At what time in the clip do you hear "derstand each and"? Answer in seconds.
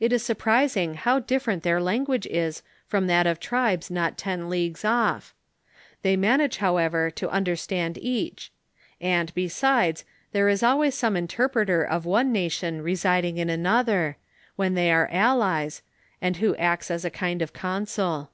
7.44-9.32